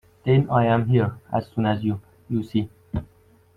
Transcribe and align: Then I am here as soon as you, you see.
Then 0.23 0.49
I 0.49 0.65
am 0.65 0.87
here 0.87 1.15
as 1.31 1.45
soon 1.49 1.67
as 1.67 1.83
you, 1.83 2.01
you 2.27 2.41
see. 2.41 2.71